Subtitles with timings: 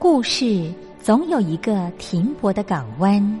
[0.00, 3.40] 故事总有一个停泊的港湾。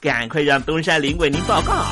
[0.00, 1.84] 赶快让东山林为您报告。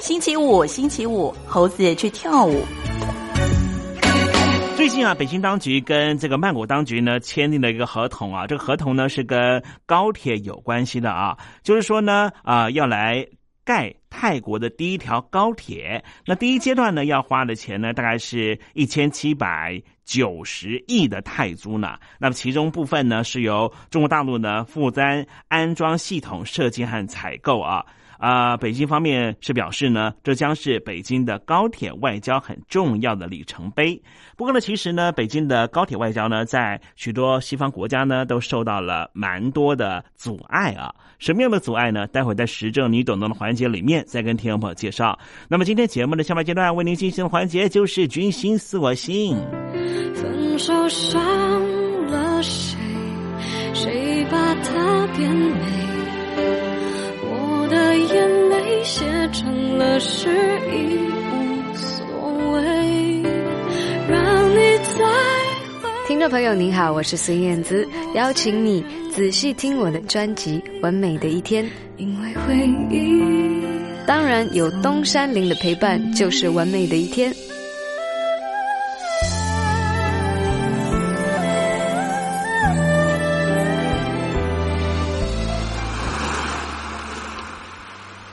[0.00, 2.64] 星期五，星期五，猴子去跳舞。
[4.76, 13.26] 最近啊，北京当局跟这个曼谷当局呢签订了一个合同啊，这个合同呢是跟高铁有关系的啊，就是说呢啊要来
[13.66, 27.84] 盖泰国的第一条高铁，那第一阶段呢要花的钱呢大概是一千七百九十亿的泰铢呢，那么其中部分呢是由中国大陆呢负担安装系统设计和采购啊。
[28.18, 34.02] 啊，北京方面是表示呢，这将是北京的高铁外交很重要的里程碑。
[34.38, 40.94] 不过呢，其实呢，北京的高铁外交呢，在许多西方国家呢，都受到了蛮多的阻碍啊。
[41.18, 42.06] 什么样的阻碍呢？
[42.08, 45.18] 待会在时政你懂得的环节里面再跟听众朋友介绍。
[45.48, 49.36] 那么今天节目的下半阶段为您进行的环节就是“君心似我心”。
[50.14, 51.20] 分手伤
[52.06, 52.76] 了谁？
[53.74, 55.86] 谁把它变美？
[57.22, 60.28] 我的眼泪写成了诗，
[60.70, 60.96] 已
[61.30, 62.06] 无所
[62.52, 63.22] 谓。
[64.08, 64.56] 让你
[64.96, 65.04] 再
[66.06, 68.84] 听众朋友您好，我是孙燕姿，邀请你
[69.16, 71.64] 仔细听我的专辑《完美的一天》，
[71.96, 72.54] 因为回
[72.90, 77.34] 忆，当然有东山林的陪伴，就是完美的一天。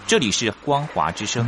[0.06, 1.48] 这里是光华之声。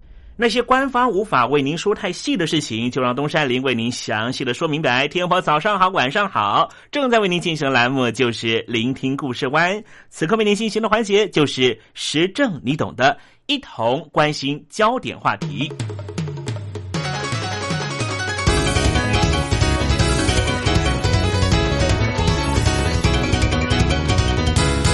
[0.41, 5.07] 那些官方无法为您说太细的事情，就让东山林为您详细的说明白。
[5.07, 9.83] 天婆早上好，晚上好，正在为您进行的栏目就是聆听故事湾。
[10.09, 15.71] 此刻为您进行的环节就是时政，你懂的，一同关心焦点话题。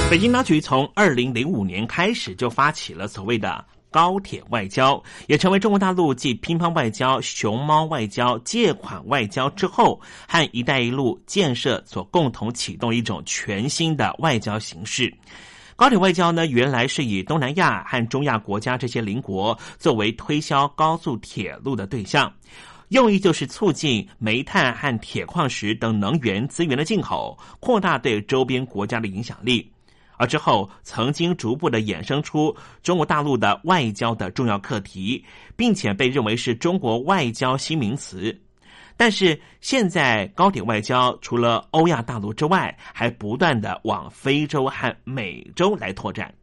[0.09, 15.13] 北京当局从二零零五年开始就发起了所谓的高铁外交，也成为中国大陆继乒乓外交、熊猫外交、借款外交之后，和“一带一路”建设所共同启动一种全新的外交形式。
[15.75, 22.33] 高铁外交呢，原来是以东南亚和中亚国家这些邻国作为推销高速铁路的对象，
[22.89, 29.71] 用意就是促进煤炭和铁矿石等能源资源的进口，扩大对周边国家的影响力。
[30.17, 35.23] 而之后，曾经逐步的衍生出中国大陆的外交的重要课题，
[35.55, 38.37] 并且被认为是中国外交新名词。
[38.97, 46.33] 但是现在高铁外交除了欧亚大陆之外，还不断的往非洲和美洲来拓展。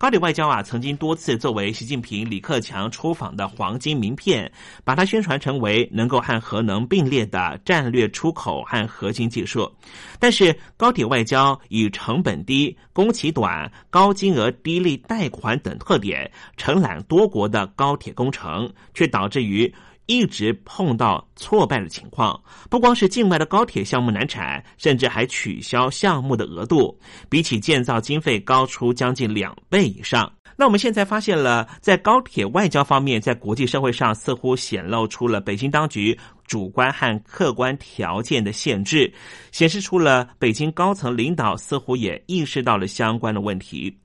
[0.00, 4.50] 高铁外交啊，曾经多次作为习近平、李克强出访的黄金名片，
[4.82, 9.70] 把它宣传成为能够和核能并列的战略出口和核心技术。
[10.18, 19.70] 但是，高铁外交以成本低、工期短、高金额低利贷款等特点，承揽多国的高铁工程，却导致于。
[20.10, 26.98] 一直碰到挫败的情况，不光是境外的高铁项目难产，甚至还取消项目的额度，
[27.28, 30.28] 比起建造经费高出将近两倍以上。
[30.56, 39.10] 那我们现在发现了，在高铁外交方面，在国际社会上似乎显露出了北京当局主观和客观条件的限制，
[39.52, 43.96] 显示出了北京高层领导似乎也意识到了相关的问题。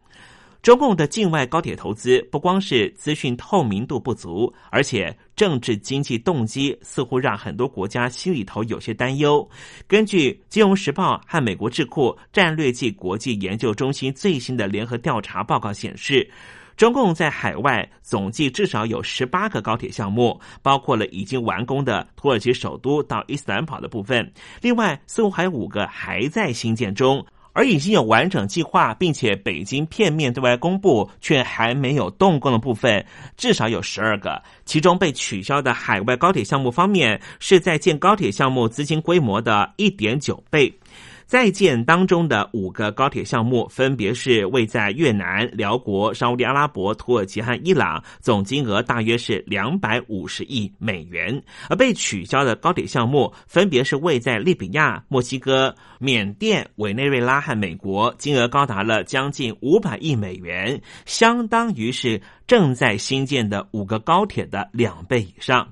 [0.65, 9.48] 中共的境外高铁投资不光是资讯透明度不足，而且政治经济动机似乎让很多国家心里头有些担忧。
[9.88, 16.27] 根据《金融时报》和美国智库战略暨国际研究中心最新的联合调查报告显示，
[16.75, 27.24] 中共在海外总计至少有十八个高铁项目，包括了已经完工的土耳其首都到伊斯兰堡的部分，另外似乎还有五个还在新建中。
[27.55, 33.03] 而已经有完整计划，并且北京片面对外公布却还没有动工的部分，
[33.38, 34.43] 至少有十二个。
[34.65, 40.71] 其中被取消的海外高铁项目方面，是在建高铁项目资金规模的一点九倍。
[41.25, 65.67] 在建当中的五个高铁项目，分别是位在越南、辽国、沙特阿拉伯、土耳其和伊朗，总金额大约是两百五十亿美元；而被取消的高铁项目，分别是位在利比亚、墨西哥、缅甸、委内瑞拉和美国，金额高达了将近五百亿美元，相当于是正在新建的五个高铁的两倍以上。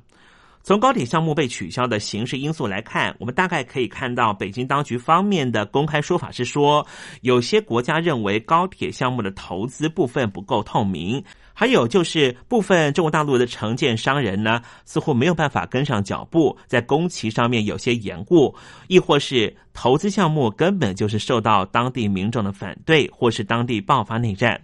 [0.63, 6.87] 从高铁项目被取消的形式因素来看，我们大概可以看到，北京当局方面的公开说法是说，
[7.19, 11.21] 有些国家认为高铁项目的投资部分不够透明，
[11.53, 18.55] 还有就是部分中国大陆的承建商人呢，似乎没有办法跟上脚步，在工期上面有些延误，
[18.87, 24.61] 亦或是投资项目根本就是受到当地民众的反对，或是当地爆发内战。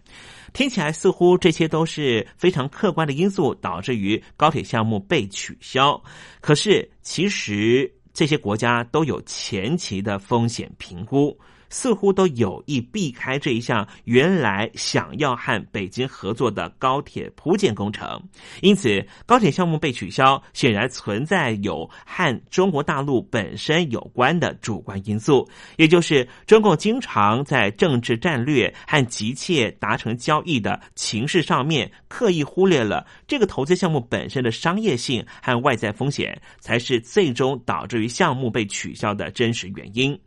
[0.59, 6.03] 听起来似乎这些都是非常客观的因素导致于高铁项目被取消，
[6.41, 11.39] 可是其实这些国家都有前期的风险评估。
[11.69, 18.21] 似乎都有意避开这一项原来想要和北京合作的高铁铺建工程，
[18.61, 25.47] 因此高铁项目被取消，显然存在有和中国大陆本身有关的主观因素，
[25.77, 40.19] 也就是中共经常在政治战略和急切达成交易的情势上面，刻意忽略了这个投资项目本身的商业性和外在风险，才是最终导致于项目被取消的真实原因。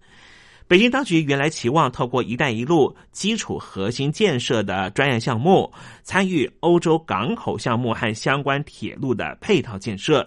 [0.73, 5.71] 北京当局原来期望透过“一带一路”基础核心建设的专业项目，
[6.03, 10.27] 参与欧洲港口项目和相关铁路的配套建设。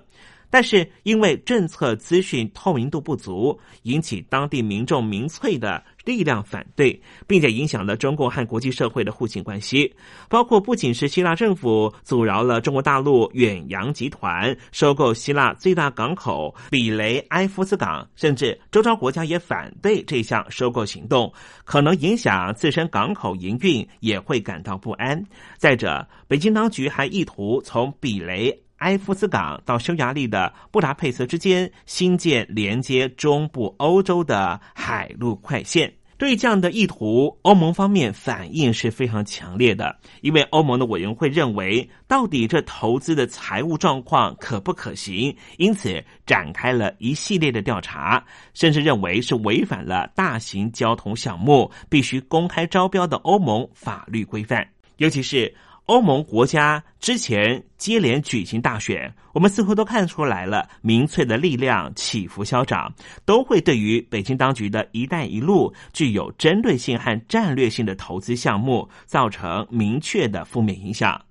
[0.50, 9.94] 但是因为政策资讯透明度不足，引起当地民众民粹的力量反对，并且影响了中共和国际社会的互信关系。
[10.30, 21.32] 包括不仅是希腊政府阻挠了中国大陆远洋集团收购希腊最大港口比雷埃夫斯港，甚至周遭国家也反对这项收购行动，
[21.64, 25.22] 可能影响自身港口营运，也会感到不安。
[25.58, 28.65] 再者，北京当局还意图从比雷。
[28.78, 35.94] 埃夫斯港到匈牙利的布达佩斯之间新建连接中部欧洲的海陆快线。
[36.18, 54.66] 对这样的意图，欧盟方面反应是非常强烈的，因为欧盟的委员会认为，到底这投资的财务状况可不可行，因此展开了一系列的调查，甚至认为是违反了大型交通项目必须公开招标的欧盟法律规范，
[54.98, 55.54] 尤其是。
[55.86, 62.92] 欧盟国家之前接连举行大选，我们似乎都看出来了，民粹的力量起伏消长，
[63.24, 71.24] 都会对于北京当局的一带一路具有针对性和战略性的投资项目造成明确的负面影响，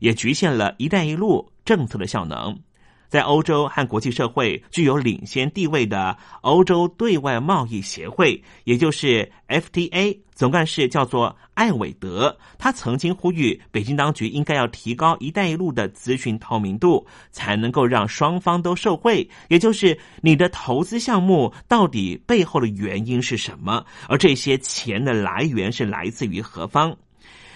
[0.00, 2.58] 也局限了一带一路政策的效能。
[3.12, 10.18] 在欧洲和国际社会具有领先地位的欧洲对外贸易协会，也就是 FTA。
[10.34, 19.28] 总干事叫做艾伟德，他曾经呼吁北京当局应该要提高“一带一路”的资讯透明度，才能够让双方都受惠。
[19.48, 26.96] 也就是你的投资项目到底背后的原因是什么，而这些钱的来源是来自于何方？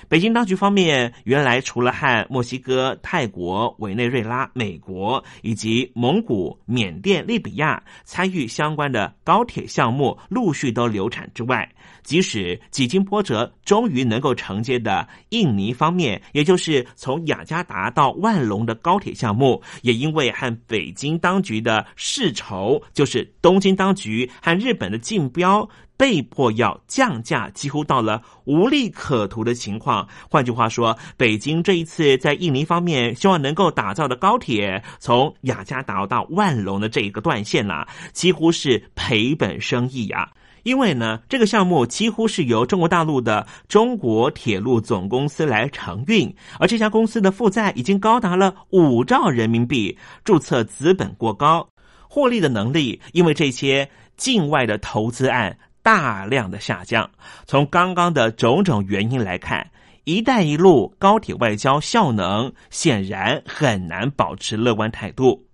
[0.08, 11.68] 北京当局方面，原来除了和墨西哥、泰国、委内瑞拉、美国以及蒙古、缅甸、利比亚参与相关的高铁项目陆续都流产之外，
[12.06, 25.68] 即使几经波折，终于能够承接的印尼方面，也就是从雅加达到万隆的高铁项目，也因为和北京当局的世仇，就是东京当局和日本的竞标。
[25.98, 30.06] 被迫要降价，几乎到了无利可图的情况。
[30.28, 40.30] 换句话说，北京这一次在印尼方面希望能够打造的高铁，从雅加达到万隆的这一个段线啦，几乎是赔本生意呀。
[40.66, 51.64] 因为呢，这个项目几乎是由中国大陆的中国铁路总公司来承运，而这家公司的负债已经高达了五兆人民币，注册资本过高，
[52.08, 55.56] 获利的能力因为这些境外的投资案。
[55.84, 57.08] 大量的下降，
[57.44, 59.64] 从刚刚的种种原因来看
[60.02, 65.46] ，“一带一路”高铁外交效能显然很难保持乐观态度，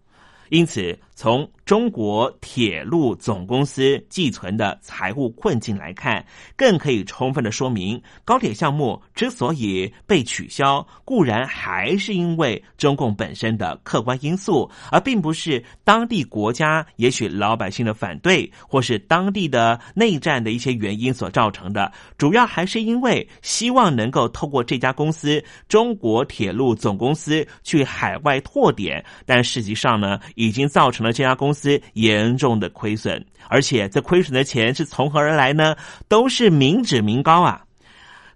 [0.48, 1.46] 因此从。
[1.72, 6.22] 中国铁路总公司寄存的财务困境来看，
[6.54, 21.90] 更可以充分的说明，高铁项目之所以被取消，固然还是因为中共本身的客观因素，而并不是当地国家也许老百姓的反对，或是当地的内战的一些原因所造成的。
[22.18, 31.50] 主要还是因为希望能够透过这家公司——中国铁路总公司去海外拓点，但实际上呢，已经造成了这家公。
[31.54, 35.76] 司司严重的亏损，而且这亏损的钱是从何而来呢？
[36.08, 37.62] 都是民脂民膏啊！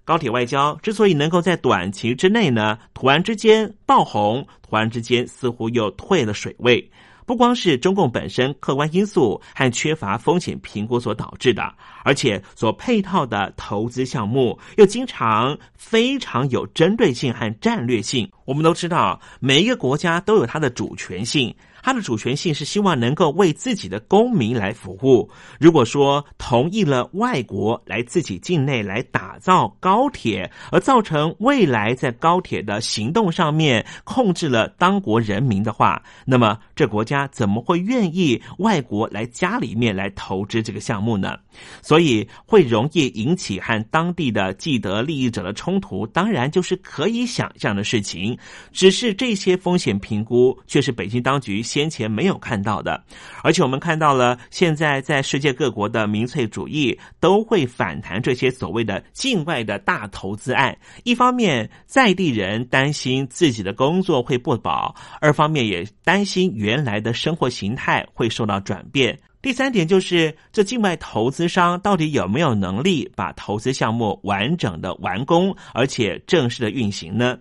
[0.04, 6.88] 高铁外交之所以能够在短期之内呢，突然之间爆红，突然之间似乎又退了水位。
[7.26, 18.30] 不光是中共本身客观因素和缺乏风险评估所导致的，而且所配套的投资项目又经常非常有针对性和战略性。
[18.44, 21.52] 我们都知道，每一个国家都有它的主权性。
[21.86, 25.30] 它的主权性是希望能够为自己的公民来服务。
[25.60, 41.38] 如果说同意了外国来自己境内来打造高铁，而造成未来在高铁的行动上面控制了当国人民的话，那么这国家怎么会愿意外国来家里面来投资这个项目呢？
[41.82, 48.36] 所以会容易引起和当地的既得利益者的冲突，当然就是可以想象的事情。
[48.72, 51.62] 只是这些风险评估却是北京当局。
[51.76, 53.04] 先前没有看到的，
[53.42, 60.74] 而且我们看到了，现在在世界各国的民粹主义都会反弹这些所谓的境外的大投资案。
[61.04, 69.18] 一方面，在地人担心自己的工作会不保；二方面，也担心原来的生活形态会受到转变。
[69.42, 77.36] 第三点就是，这境外投资商到底有没有能力把投资项目完整的完工，而且正式的运行呢？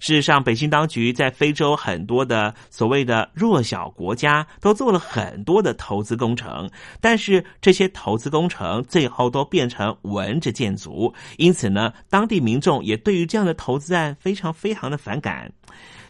[0.00, 6.68] 事实上，北京当局在非洲很多的所谓的弱小国家都做了很多的投资工程，
[7.02, 15.52] 但是这些投资工程最后都变成文着建筑，因此呢，当地民众也对于这样的投资案非常非常的反感。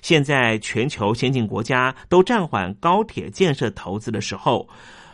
[0.00, 4.66] 现在全球先进国家都暂缓高铁建设投资的时候。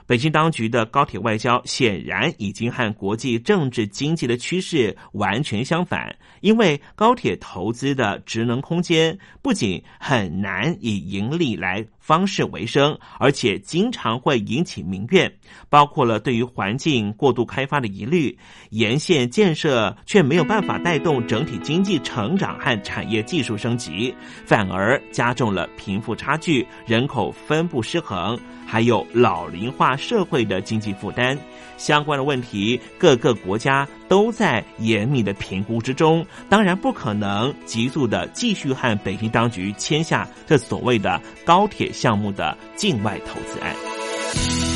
[0.07, 11.85] 北京当局的高铁外交显然已经和国际政治经济的趋势完全相反，因为高铁投资的职能空间不仅很难以盈利来。
[11.99, 15.29] 方式为生，而且经常会引起民怨，
[15.69, 18.38] 包括了对于环境过度开发的疑虑，
[18.71, 24.14] 沿线建设却没有办法带动整体经济成长和产业技术升级，
[24.45, 31.39] 反而加重了贫富差距、人口分布失衡，还有老龄化社会的经济负担。
[31.79, 36.27] 相关的问题，各个国家都在严密的评估之中。
[36.49, 44.76] 当然，不可能急速的继续和北京当局签下这所谓的高铁项目的境外投资案。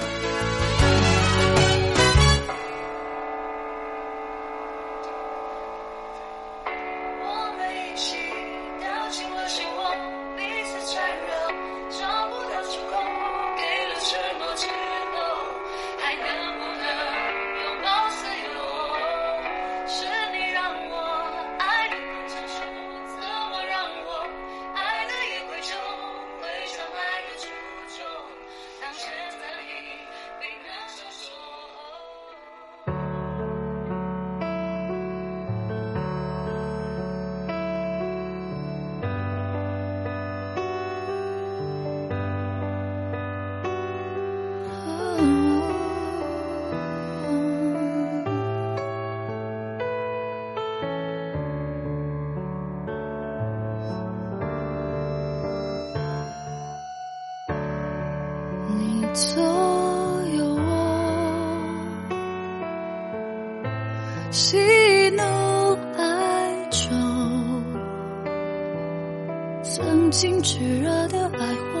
[70.51, 71.79] 炽热的爱火，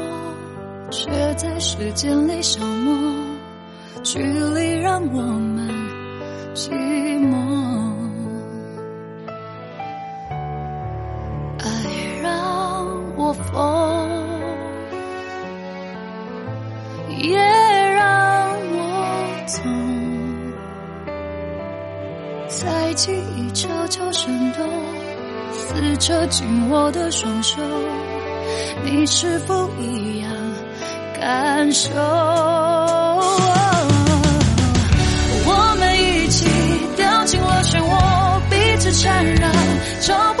[0.91, 2.95] 却在时间里消磨，
[4.01, 5.67] 距离让我们
[6.55, 6.69] 寂
[7.19, 7.35] 寞，
[11.59, 11.65] 爱
[12.23, 14.21] 让我疯。
[17.17, 18.79] 也让我
[19.47, 19.61] 痛，
[22.47, 24.65] 在记忆悄悄闪动，
[25.51, 27.61] 撕扯紧我的双手，
[28.83, 30.29] 你是否一样
[31.19, 31.89] 感受？
[35.43, 36.45] 我们一起
[36.97, 39.47] 掉进了漩涡，彼此缠绕，
[40.01, 40.40] 找不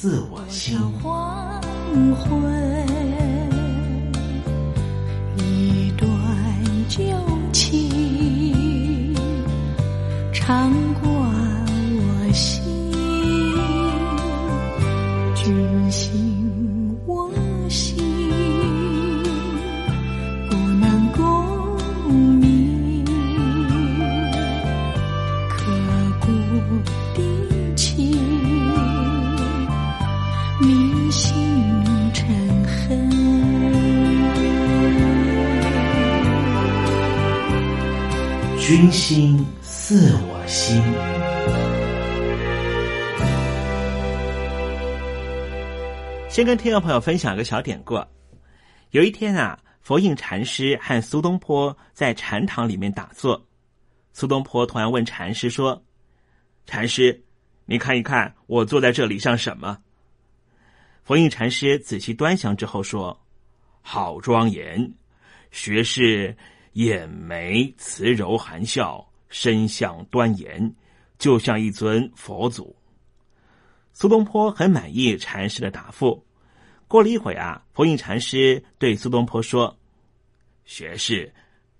[0.00, 0.78] 自我心。
[1.02, 1.60] 黄
[2.16, 2.40] 昏，
[5.36, 6.08] 一段
[6.88, 7.02] 旧
[7.52, 9.14] 情
[10.32, 10.72] 长
[38.80, 40.82] 君心似我心。
[46.30, 48.02] 先跟听众朋友分享一个小典故。
[48.92, 53.46] 有一天啊，佛印禅师和苏东坡在禅堂里面打坐。
[54.14, 55.84] 苏东坡突然问禅师说
[56.64, 57.22] ：“禅师，
[57.66, 59.76] 你看一看我坐在这里像什么？”
[61.04, 63.20] 佛印禅师仔细端详之后说
[63.82, 64.90] ：“好庄严，
[65.50, 66.34] 学士
[66.72, 70.74] 眼眉慈柔含笑，身相端严，
[71.18, 72.76] 就像一尊佛祖。”
[73.92, 76.24] 苏东坡很满意禅师的答复。
[76.88, 79.78] 过了一会啊，佛印禅师对苏东坡说
[80.64, 81.32] ：“学士，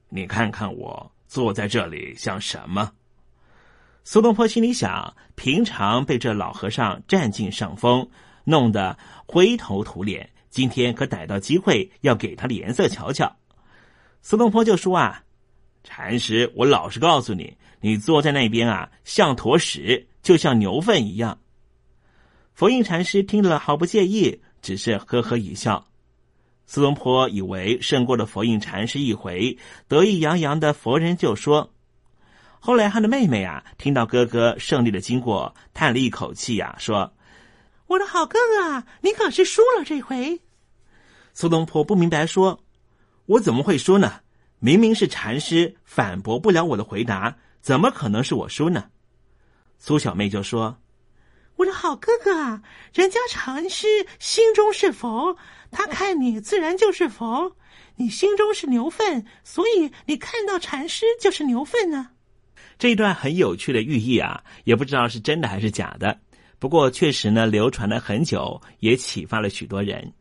[0.08, 2.92] 你看看我坐在这里像什么？
[4.04, 8.08] 苏东坡心里想：平常被这老和尚占尽上风，
[8.44, 13.36] 弄得灰头土脸，今天可逮到机会要给他脸色瞧瞧。
[14.22, 15.24] 苏东坡就说：“啊，
[15.82, 21.38] 禅师，我老实告诉你，你坐在那边啊，像坨屎，就像牛粪一样。”
[22.52, 25.86] 佛印禅师听了毫不介意，只是呵呵一笑。
[26.66, 31.72] 苏东坡以为胜过了佛印禅师一回，得意洋洋的佛人就说
[32.60, 37.12] ：“后来他的妹妹啊，听到哥哥胜利的经过，叹了一口气呀，说
[37.88, 40.40] ：‘我的好哥哥啊，你可是输了这回。’
[41.34, 42.60] 苏东坡不明白，说
[43.26, 44.20] ：‘我怎么会输呢？
[44.58, 48.90] 明明是禅师反驳不了我的回答，怎么可能是我输呢？’
[49.78, 50.78] 苏小妹就说。”
[51.56, 52.62] 我的好哥哥啊，
[52.94, 53.86] 人家禅师
[54.18, 55.36] 心中是佛，
[55.70, 57.54] 他看你自然就是佛。
[57.96, 62.12] 你心中是牛粪，所以你看到禅师就是牛粪呢。
[62.78, 66.18] 这一段很有趣的寓意啊，也不知道是真的还是假的。
[66.58, 70.14] 不过确实呢，流传了很久，也启发了许多人。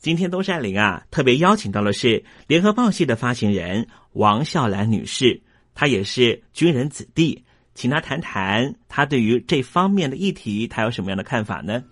[0.00, 5.42] 今天东山林啊，特别邀请到的是联合报系的发行人王笑兰女士，
[5.74, 7.44] 她也是军人子弟。
[7.74, 11.84] 请她谈谈她对于这方面的议题，她有什么样的看法呢？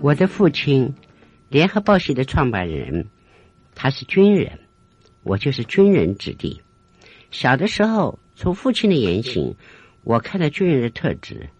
[0.00, 0.94] 我的父亲，
[1.50, 3.10] 联合报系的创办人，
[3.74, 4.58] 他是军人，
[5.22, 6.62] 我就是军人子弟。
[7.34, 9.56] 小的时候，从父亲的言行，
[10.04, 11.50] 我看到军人的特质：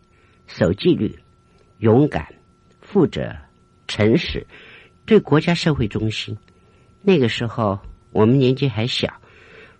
[0.47, 1.19] 守纪律、
[1.79, 2.33] 勇敢、
[2.81, 3.35] 负责。
[3.89, 4.47] 诚实，
[5.05, 6.39] 对国家社会忠心。
[7.03, 7.81] 那个时候
[8.13, 9.21] 我们年纪还小，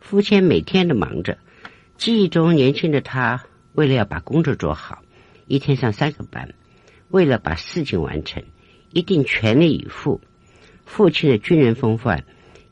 [0.01, 1.39] 父亲每天都忙着。
[1.97, 5.01] 记忆中年轻的他，为了要把工作做好，
[5.47, 6.53] 一天上三个班，
[7.09, 8.43] 为了把事情完成，
[8.91, 10.21] 一定全力以赴。
[10.85, 12.25] 父亲的军人风范，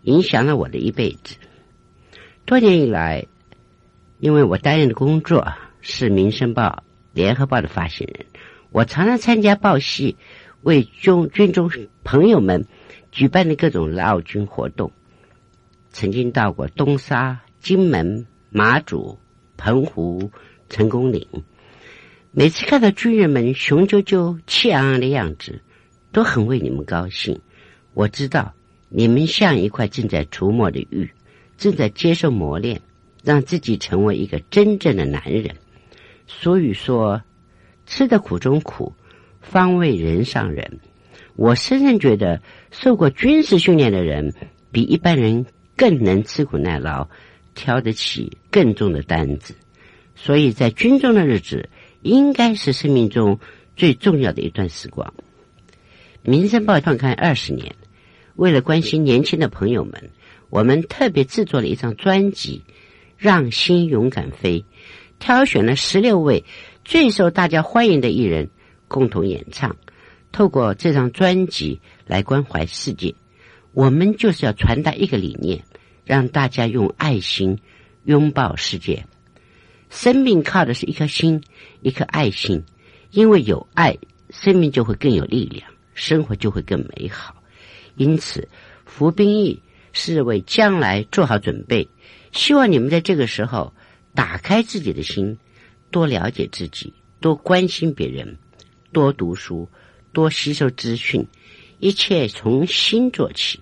[0.02, 1.37] 影响了我的一辈子。
[2.44, 3.26] 多年以来，
[4.18, 6.62] 因为我担任的工作是《民生报》
[7.12, 8.26] 《联合报》的发行人，
[8.70, 10.16] 我常常参加报系。
[10.62, 11.69] 为军军中
[12.04, 12.66] 朋友们
[13.10, 14.92] 举办的各种劳军活动，
[15.90, 19.19] 曾经到过东沙、金门、马祖、
[19.56, 20.31] 澎湖、
[20.69, 21.27] 成功岭。
[22.31, 25.60] 每次看到军人们雄赳赳、气昂昂的样子，
[26.12, 27.40] 都很为你们高兴。
[27.92, 28.52] 我知道
[28.88, 31.10] 你们像一块正在出没的玉，
[31.63, 32.83] 正在接受磨练，
[33.23, 35.54] 让自己成为一个真正的男人。
[36.27, 37.23] 所以说，
[37.87, 38.94] 吃的苦中苦。
[39.40, 40.79] 方为人上人，
[41.35, 42.40] 我深深觉得，
[42.71, 44.35] 受过军事训练的人
[44.71, 45.46] 比一般人
[45.77, 47.08] 更能吃苦耐劳，
[47.52, 49.56] 挑得起更重的担子。
[50.15, 51.69] 所以在军中的日子，
[52.02, 53.40] 应该是生命中
[53.77, 55.13] 最重要的一段时光。
[56.31, 57.75] 《民生报》创刊二十年，
[58.37, 60.10] 为了关心年轻的朋友们，
[60.53, 62.63] 我们特别制作了一张专辑
[63.17, 64.61] 《让心勇敢飞》，
[65.19, 66.44] 挑选了十六位
[66.85, 68.50] 最受大家欢迎的艺人。
[68.87, 69.75] 共同演唱，
[70.31, 73.15] 透过这张专辑来关怀世界。
[73.73, 75.65] 我们就是要传达一个理念，
[76.05, 77.59] 让大家用爱心
[78.05, 79.07] 拥抱世界。
[79.88, 81.42] 生命靠的是一颗心，
[81.81, 82.63] 一颗爱心。
[83.11, 83.96] 因为有爱，
[84.29, 87.37] 生命就会更有力量，生活就会更美好。
[87.96, 88.46] 因此，
[88.85, 91.88] 服兵役是为将来做好准备。
[92.32, 93.72] 希望你们在这个时候
[94.14, 95.38] 打开自己的心，
[95.90, 98.38] 多了解自己，多关心别人。
[98.92, 99.68] 多读书，
[100.12, 101.26] 多吸收资讯，
[101.78, 103.60] 一切从心做起。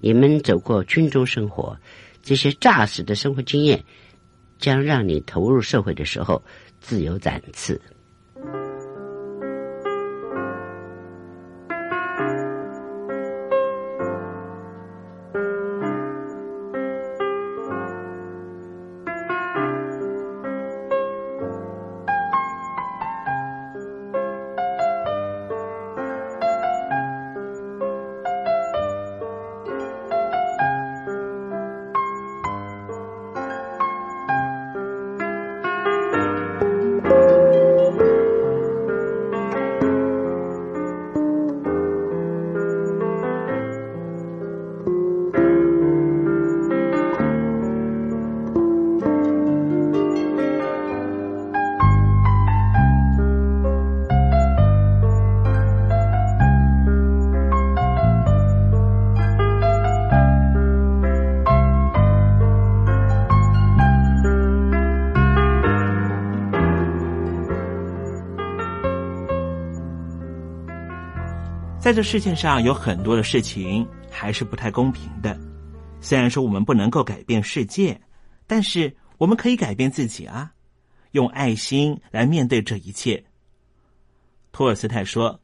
[0.00, 1.76] 你们走过军中生活，
[2.22, 3.84] 这些扎实的生活经验，
[4.58, 6.44] 将让你投入社会的时候
[6.80, 7.80] 自由展翅。
[71.88, 75.40] 在这世界上有很多的事情还是不太公平的。
[76.02, 77.98] 虽然说我们不能够改变世界，
[78.46, 80.52] 但是我们可以改变自己啊！
[81.12, 83.24] 用爱心来面对这一切。
[84.52, 85.40] 托尔斯泰说：“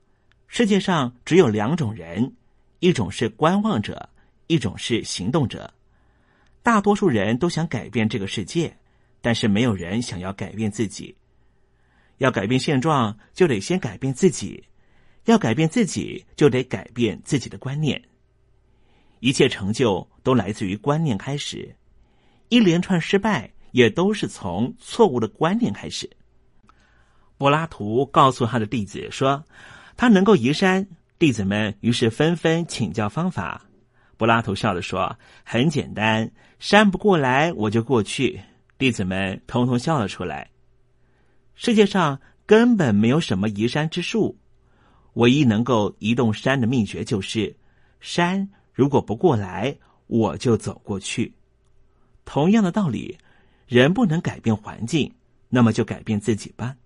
[0.46, 2.34] 世界上只有两种人，
[2.80, 4.10] 一种是观望者，
[4.46, 5.72] 一种是行动者。
[6.62, 8.76] 大多数人都想改变这个世界，
[9.22, 11.16] 但是没有人想要改变自己。
[12.18, 14.62] 要改变现状，就得先改变自己；
[15.24, 18.02] 要改变自己，就得改变自己的观念。
[19.20, 21.74] 一切成就都来自于观念开始，
[22.48, 26.10] 一连串失败也都是从错误的观念开始。”
[27.36, 29.44] 柏拉图告诉他的弟子说
[29.96, 30.86] ：“他能够移山。”
[31.18, 33.64] 弟子们于是纷纷请教方法。
[34.16, 38.40] 柏拉图笑着说：“很简单，山不过来，我就过去。”
[38.78, 40.50] 弟子们通通笑了出来。
[41.54, 44.36] 世界上根本没有什么移山之术，
[45.14, 47.56] 唯一能够移动山的秘诀就是：
[48.00, 51.34] 山如果不过来，我就走过去。
[52.24, 53.18] 同样的道理，
[53.66, 55.12] 人不能改变环境，
[55.48, 56.76] 那么就改变自己吧。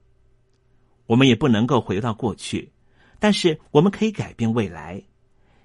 [1.06, 2.70] 我们也不能够回到过去，
[3.18, 5.02] 但是我们可以改变未来。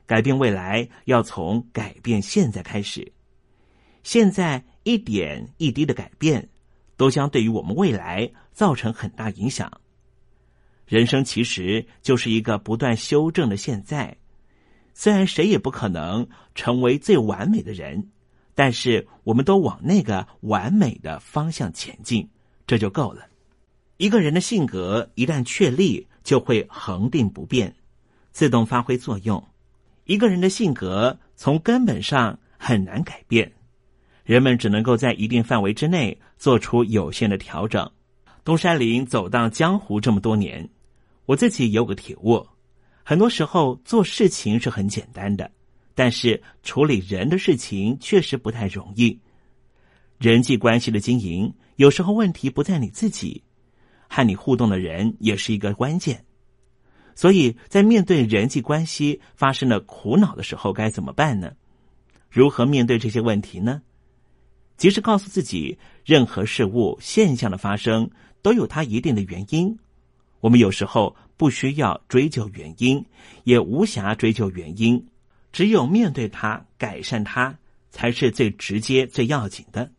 [0.05, 3.11] 改变未来要从改变现在开始。
[4.03, 6.49] 现在一点一滴的改变，
[6.97, 9.72] 都将对于我们未来造成很大影响。
[10.94, 14.16] 人生其实就是一个不断修正的现在。
[14.94, 18.12] 虽然谁也不可能成为最完美的人，
[18.54, 22.30] 但是我们都往那个完美的方向前进，
[22.68, 23.26] 这就够了。
[23.98, 27.74] 一个人的性格一旦确立，就会恒定不变，
[28.32, 29.44] 自动发挥作用。
[30.04, 33.52] 一个人的性格从根本上很难改变，
[34.24, 37.89] 人们只能够在一定范围之内做出有限的调整。
[38.44, 40.70] 东山林走荡江湖这么多年，
[41.26, 42.45] 我自己有个体悟：
[43.03, 45.51] 很多时候做事情是很简单的，
[45.95, 49.19] 但是处理人的事情确实不太容易。
[50.19, 53.43] 人际关系的经营，有时候问题不在你自己。
[54.15, 56.24] 和你互动的人也是一个关键，
[57.15, 61.53] 所以在面对人际关系发生了苦恼的时候，该怎么办呢？
[62.30, 63.82] 如何面对这些问题呢？
[64.78, 68.07] 及时告诉自己，任何事物现象的发生
[68.43, 69.76] 都有它一定的原因。
[70.44, 73.02] 我们有时候不需要追究原因，
[73.46, 75.08] 也无暇追究原因，
[75.54, 77.58] 只有面对它、改善它，
[77.91, 79.89] 才是最直接、最要紧的。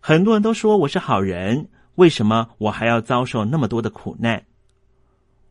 [0.00, 1.68] 很多人都说我是好人。
[1.94, 4.44] 为什么我还要遭受那么多的苦难？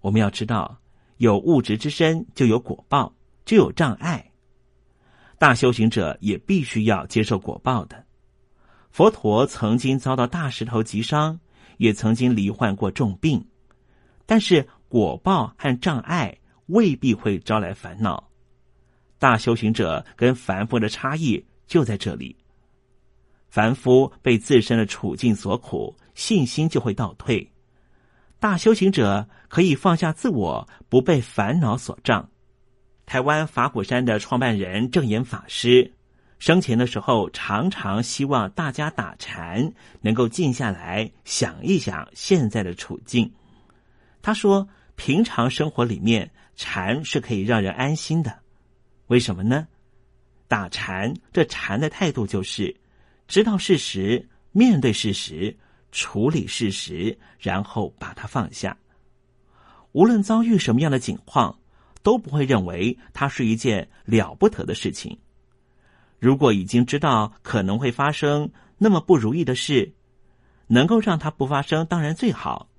[0.01, 0.77] 我们要知道，
[1.15, 3.13] 有物质之身就有果报，
[3.45, 4.31] 就有障碍。
[5.37, 8.03] 大修行者也必须要接受果报的。
[8.89, 11.39] 佛陀曾经遭到大石头击伤，
[11.77, 13.45] 也曾经罹患过重病，
[14.31, 18.29] 但是果报和障碍未必会招来烦恼。
[19.19, 22.33] 大修行者跟凡夫的差异就在这里。
[23.49, 25.93] 凡夫被自身的处境所苦。
[26.13, 27.51] 信心就会倒退。
[28.39, 32.29] 大修行者可以放下自我，不被烦恼所障。
[33.05, 35.93] 台湾法鼓山的创办人正言法师
[36.39, 43.29] 生前的时候，常常希望大家打禅，能够静下来想一想现在的处境。
[44.21, 48.39] 他说，平常生活里面禅是可以让人安心的。
[49.07, 49.67] 为什么呢？
[50.47, 52.75] 打禅这禅的态度就是
[53.27, 55.57] 知道事实，面对事实。
[55.93, 58.77] 处理事实，然后把它放下。
[59.91, 61.59] 无论遭遇什么样的境况，
[62.01, 65.19] 都不会认为它是一件了不得的事情。
[66.17, 69.93] 如果已经知道可能会发生那么不如意的事，
[70.67, 72.69] 能够让它不发生，当然最好。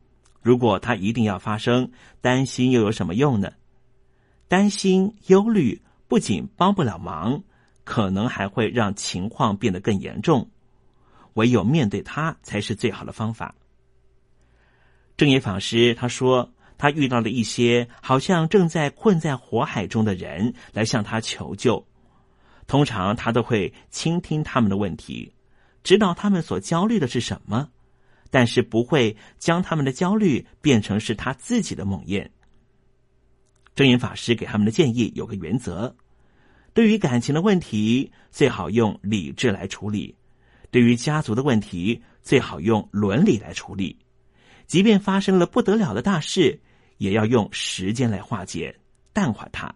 [0.42, 3.52] 如果它一定要发生，担心又有什么用呢？
[4.48, 7.42] 担心、忧虑不仅帮不了忙，
[7.84, 10.50] 可能还会让情况变得更严重。
[11.34, 13.54] 唯有面对它才是最好的方法。
[15.16, 21.86] 正言法师他说，他遇到了一些好像正在困在火海中的人来向他求救，
[22.66, 25.32] 通常他都会倾听他们的问题，
[25.84, 27.68] 知道他们所焦虑的是什么，
[28.32, 32.26] 但是不会将他们的焦虑变成是他自己的梦魇。
[33.74, 35.94] 正言法师给他们的建议有个原则：
[36.72, 40.16] 对于感情的问题，最好用理智来处理。
[40.70, 43.94] 对于家族的问题，最好用伦理来处理；
[44.66, 46.58] 即便发生了不得了的大事，
[46.96, 48.74] 也要用时间来化解、
[49.12, 49.74] 淡化它。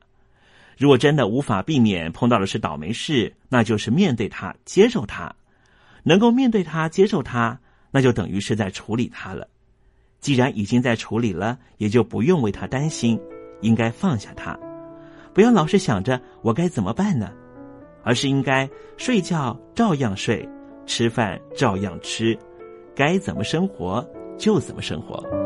[0.78, 5.34] 如果真的无法避免碰到的是倒霉事，那就是面对它、接受它。
[6.02, 7.61] 能够面对它、接受它，
[7.97, 9.49] 那就等于是在处理他了。
[10.20, 13.18] 既然已经在处理了，也就不用为他担心，
[13.62, 14.55] 应该放下他，
[15.32, 17.32] 不要老是想着我该怎么办呢，
[18.03, 18.68] 而是应该
[18.99, 20.47] 睡觉照样睡，
[20.84, 22.38] 吃饭照样吃，
[22.94, 25.45] 该怎么生活就怎么生活。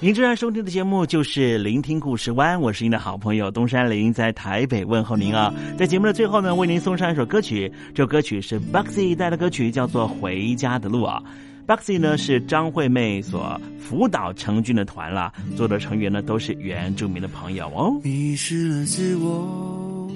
[0.00, 5.52] 您正在收听的节目就是《聆听故事湾》，我是您的好朋友东山林，在台北问候您啊。
[5.76, 11.20] 在节目的最后呢，为您送上一首歌曲，这首歌曲是 Buxy 带的歌曲，叫做《回家的路》啊。
[11.66, 18.00] Buxy 呢是张惠妹所辅导成军的团啦，做的成员呢都是原住民的朋友哦。
[18.04, 20.08] 迷失了自我，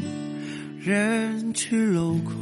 [0.80, 2.36] 人去楼空，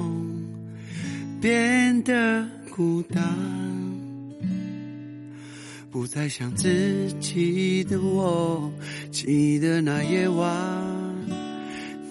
[1.40, 3.24] 变得孤单。
[5.90, 8.70] 不再想自己的我，
[9.10, 10.46] 记得那夜晚，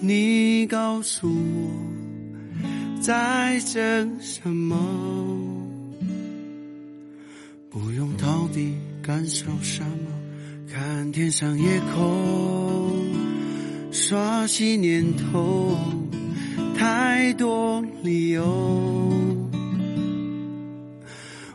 [0.00, 4.76] 你告诉我在等什么，
[7.70, 10.10] 不用到底感受什么，
[10.70, 13.02] 看天上夜空，
[13.90, 15.74] 刷新念头，
[16.76, 18.44] 太多理由，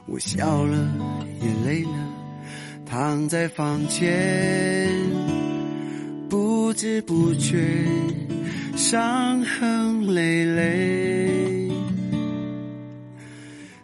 [0.07, 0.91] 我笑了，
[1.39, 2.04] 也累了。
[2.95, 4.07] 躺在房间，
[6.29, 7.57] 不知不觉
[8.77, 11.69] 伤痕累累，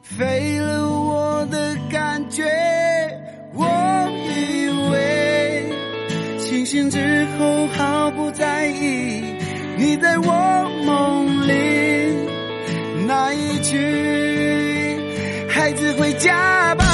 [0.01, 2.45] 废了我的感觉。
[3.53, 3.65] 我
[4.29, 5.65] 以为
[6.39, 9.21] 清醒之后毫不在意
[9.77, 11.53] 你在我梦里
[13.05, 13.77] 那一句
[15.51, 16.85] “孩子回家吧”。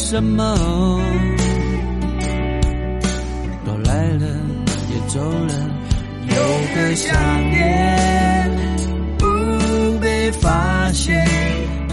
[0.00, 0.56] 什么？
[3.66, 4.26] 都来了，
[4.90, 5.52] 也走了，
[6.28, 6.34] 有
[6.74, 8.50] 个想念
[9.18, 9.26] 不
[10.00, 11.26] 被发现，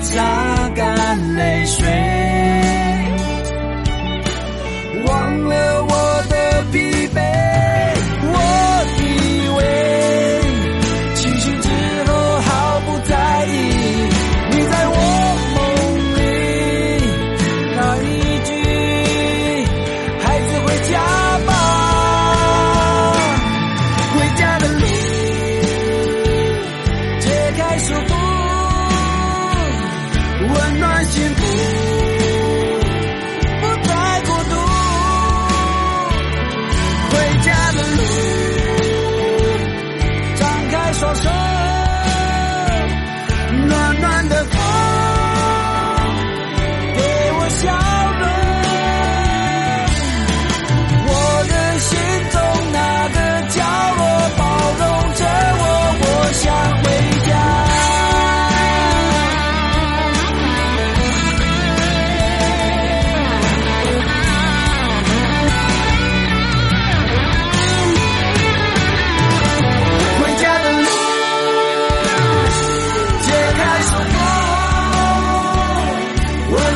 [0.01, 2.54] 擦干泪水。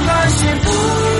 [0.06, 1.18] 那些不